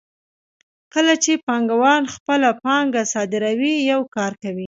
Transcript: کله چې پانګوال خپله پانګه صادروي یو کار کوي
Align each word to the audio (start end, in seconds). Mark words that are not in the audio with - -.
کله 0.93 1.13
چې 1.23 1.31
پانګوال 1.45 2.03
خپله 2.15 2.49
پانګه 2.63 3.03
صادروي 3.13 3.75
یو 3.91 4.01
کار 4.15 4.33
کوي 4.43 4.59